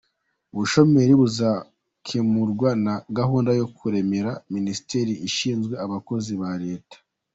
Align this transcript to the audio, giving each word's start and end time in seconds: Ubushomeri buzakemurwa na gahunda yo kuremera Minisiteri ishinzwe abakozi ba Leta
Ubushomeri 0.53 1.13
buzakemurwa 1.21 2.69
na 2.85 2.93
gahunda 3.17 3.51
yo 3.59 3.65
kuremera 3.77 4.31
Minisiteri 4.55 5.13
ishinzwe 5.27 5.73
abakozi 5.85 6.33
ba 6.41 6.51
Leta 6.63 6.97